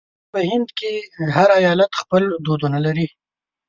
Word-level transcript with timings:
په 0.31 0.39
هند 0.49 0.67
کې 0.77 0.91
هر 1.35 1.49
ایالت 1.59 1.91
خپل 2.01 2.23
دودونه 2.45 2.77
لري. 2.85 3.07